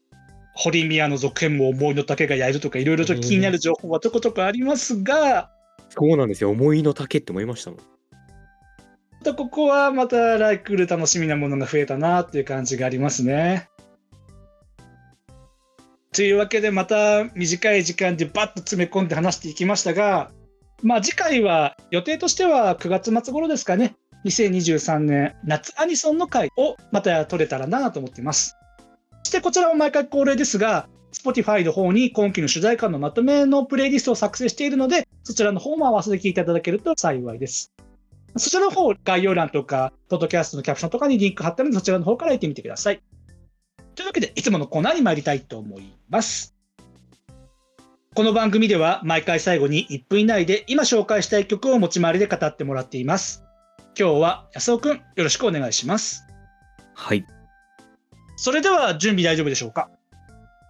[0.53, 5.49] 堀宮の続編も思いの丈がやるとか、いろいろと気になる情報はちょこちょこありますが、
[5.91, 6.49] そうなんですよ。
[6.49, 7.79] 思いの丈って思いましたもん。
[7.79, 7.85] ま
[9.23, 13.69] たここはまたライクール楽しみなものが増えたなっていう感じがありますね。
[16.11, 20.31] というわけでまた短い時間でバッと詰め込んで話していきましたが
[20.81, 23.95] まあ次回は予定としては9月末頃ですかね。
[24.25, 28.55] 2023年夏アニソンの回をまた撮れたらなと思っています。
[29.23, 37.73] そしてこちらも毎回恒例ですが、Spotify の方に今期の主題歌のまとめのプレイリストを作成しているので、そちらの方も合わせて聞いていただけると幸いです。
[38.37, 43.01] そちらの方、概要欄とか、ポッドキャストのキャプションとかにリンク貼ってあるので、そちらの方から行ってみてください。
[43.95, 46.58] というわけで、いつものコーナーに参りたいと思います。
[48.15, 53.43] この番組では毎回最後に1分以内で今紹介したい曲を持ち回りで語ってもらっています。
[53.97, 56.23] 今日は安尾くん、よろしくお願いします。
[56.95, 57.23] はい。
[58.35, 59.89] それでは準備大丈夫でしょうか？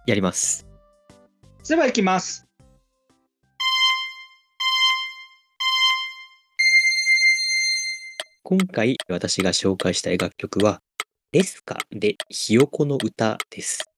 [0.06, 0.66] やります。
[1.66, 2.46] では行きます。
[8.42, 10.82] 今回私が紹介したい楽曲は、
[11.32, 13.90] レスカでひよこの歌です。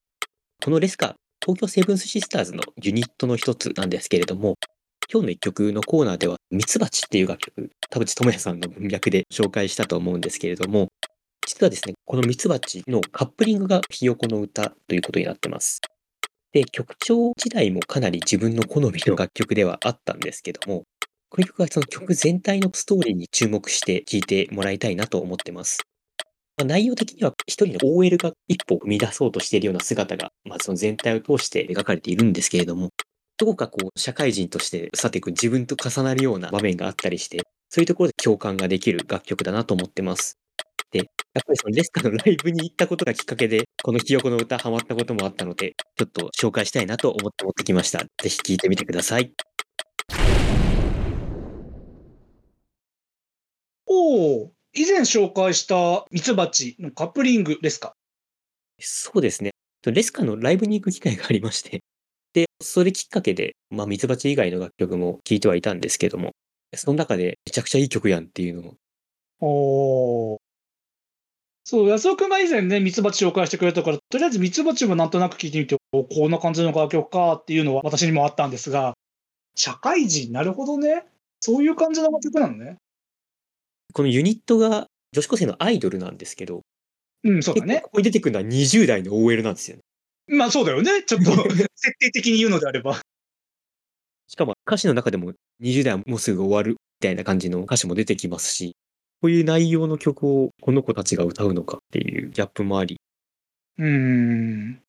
[0.62, 4.54] このレスカ、東京セブンスシスターズのユニットの一つなんですけれども、
[5.12, 10.86] 今日の一曲のコーナーでは、ミツバチっていう楽曲、田淵智也さんの文脈で紹介したと思うんですけれども、
[11.44, 15.80] 実はですね、このミツバチのカップリングがひよこの歌ということになってます。
[16.52, 20.84] で、曲調自体もかなり自分の好みの楽曲ではあったんですけども、
[21.28, 25.80] この曲はその曲全体のストーリーに注目して聴いてもらいたいなと思ってます。
[26.56, 32.90] ま、内容的には一人の OL が一歩踏み出そうとしているような姿が、まあ、その全体を通して描かれているんですけれども、
[33.38, 40.38] どこかこう社会人としてさていく自分と重なるような場面があったりして、そういうところで共感ができる楽曲だなと思ってます。
[40.92, 41.08] で、やっ
[41.46, 48.00] ぱりそのレスカのライブに行ったことがきっかけで、このひよこの歌ハマったこともあったので、ちょっと紹介したいなと思って持ってきました。
[48.00, 49.32] ぜひ聴いてみてください。
[53.86, 57.92] おお、以前紹介したミツバチのカップリングですか？
[58.80, 59.50] そうですね。
[59.84, 61.80] レスカのライブに行く機会がありまして、
[62.32, 66.30] で、それきっかけで、まあ、ミツバチ以外の楽曲も聴いてはいたんですけども、
[66.74, 68.76] その中でめちゃくちゃいい曲やんっていうの
[69.40, 70.34] を。
[70.34, 70.38] お
[71.64, 78.94] そう、安尾くんが以前ね、ミツバチ紹介してくれたから、とりあえずミツバチもなんとなく聞いてみて、こんな感じの楽曲かっていうのは私にもあったんですが、
[79.54, 81.04] 社会人、なるほどね。
[81.40, 82.78] そういう感じの楽曲なのね。
[83.92, 86.62] このユニットが女子高生のアイドルなんですけど、
[87.24, 87.80] うん、そうだね。
[87.82, 89.82] ここに出てくるのは20代の OL なんですよね。
[90.28, 91.02] まあそうだよね。
[91.02, 91.68] ちょっと設
[91.98, 93.00] 定的に言うのであれば。
[94.28, 98.76] しかも歌詞の中でも20代はもうすぐ終わるみたいな感じの歌詞も出てきますし、
[99.20, 103.00] こういう内容の曲をこの子たちが歌うのかっていうギャップもあり。
[103.78, 104.82] うーん。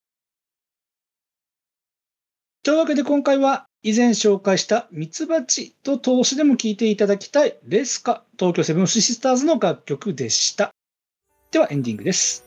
[2.63, 10.71] というわけで今回は以前紹介したミツバチと投資でも聴いていただきたいレスカ東京セブンシスターズの楽曲でした。
[11.51, 12.45] ではエンディングです。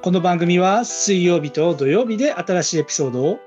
[0.00, 3.38] この番組は水曜日と土曜日で新しいエピソードを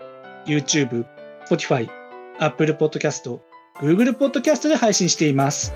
[0.45, 1.05] YouTube、
[1.49, 1.89] Spotify、
[2.37, 3.39] Apple Podcast、
[3.79, 5.73] Google Podcast で配信しています。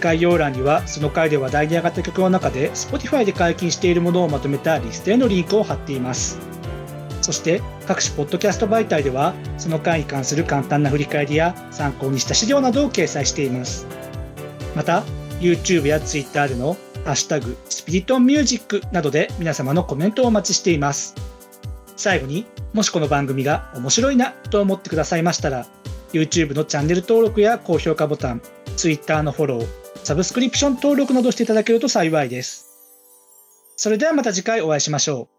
[0.00, 6.55] 概要欄にはその回で話題に上がった曲の中で Spotify で解禁しているものをまとめたリストへのリンクを貼っています。
[7.26, 13.84] そして各種ポッドキャスト媒体ではその回に関する簡単な振り返りや参考にした資料などを掲載しています。
[14.76, 15.02] また
[15.40, 21.16] YouTube や Twitter でのハッシュタグスピリトンミュージックなどで皆様のコメントをお待ちしています。
[21.96, 25.66] 最後にもしこの番組が面白いなと思ってくださいましたら
[26.12, 28.42] YouTube のチャンネル登録や高評価ボタン
[28.76, 29.66] Twitter のフォロー
[30.04, 32.66] サブスクリプション登録などしていただけると幸いです。
[33.74, 35.35] それではまた次回お会いしましょう。